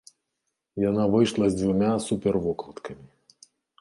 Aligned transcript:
Яна 0.89 1.03
выйшла 1.15 1.45
з 1.51 1.59
дзвюма 1.59 1.91
супервокладкамі. 2.07 3.05